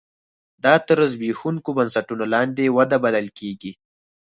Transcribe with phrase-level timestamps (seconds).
[0.63, 3.71] دا تر زبېښونکو بنسټونو لاندې وده بلل کېږي.